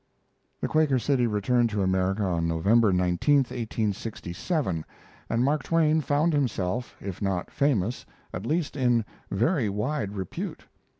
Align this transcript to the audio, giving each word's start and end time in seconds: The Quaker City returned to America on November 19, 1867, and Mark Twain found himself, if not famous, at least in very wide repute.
The 0.61 0.67
Quaker 0.67 0.97
City 0.97 1.27
returned 1.27 1.69
to 1.69 1.83
America 1.83 2.23
on 2.23 2.47
November 2.47 2.91
19, 2.91 3.35
1867, 3.45 4.83
and 5.29 5.43
Mark 5.45 5.61
Twain 5.61 6.01
found 6.01 6.33
himself, 6.33 6.95
if 6.99 7.21
not 7.21 7.51
famous, 7.51 8.03
at 8.33 8.43
least 8.47 8.75
in 8.75 9.05
very 9.29 9.69
wide 9.69 10.13
repute. 10.15 10.65